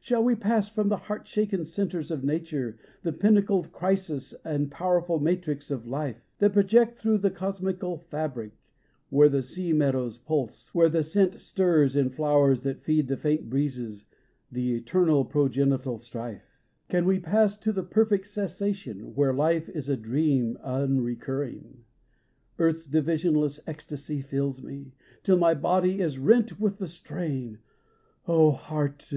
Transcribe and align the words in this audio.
Shall 0.00 0.24
we 0.24 0.34
pass 0.34 0.66
from 0.70 0.88
the 0.88 0.96
heart 0.96 1.28
shaken 1.28 1.62
centres 1.66 2.10
Of 2.10 2.24
nature, 2.24 2.78
the 3.02 3.12
pinnacled 3.12 3.70
crisis 3.70 4.32
and 4.42 4.70
powerful 4.70 5.20
matrix 5.20 5.70
of 5.70 5.86
life, 5.86 6.16
42 6.16 6.16
THE 6.16 6.18
GATES 6.18 6.20
OF 6.22 6.22
LIFE 6.22 6.38
That 6.78 6.86
project 6.88 6.98
thro' 6.98 7.16
the 7.18 7.30
cosmical 7.30 7.98
fabric, 7.98 8.52
where 9.10 9.28
the 9.28 9.42
sea 9.42 9.74
meadows 9.74 10.16
pulse, 10.16 10.74
where 10.74 10.88
the 10.88 11.02
scent 11.02 11.38
stirs 11.38 11.96
In 11.96 12.08
flowers 12.08 12.62
that 12.62 12.80
feed 12.80 13.08
the 13.08 13.18
faint 13.18 13.50
breezes, 13.50 14.06
the 14.50 14.74
eternal 14.74 15.22
progenital 15.26 16.00
strife? 16.00 16.58
Can 16.88 17.04
we 17.04 17.20
pass 17.20 17.54
to 17.58 17.70
the 17.70 17.82
perfect 17.84 18.26
cessation 18.28 19.14
where 19.14 19.34
life 19.34 19.68
is 19.68 19.90
a 19.90 19.98
dream 19.98 20.56
unrecurring? 20.64 21.84
Earth's 22.58 22.86
divisionless 22.88 23.60
ecstasy 23.66 24.22
fills 24.22 24.62
me, 24.64 24.92
till 25.22 25.36
my 25.36 25.52
body 25.52 26.00
is 26.00 26.18
rent 26.18 26.58
with 26.58 26.78
the 26.78 26.88
strain, 26.88 27.58
Oh, 28.26 28.50
Heart 28.50 29.12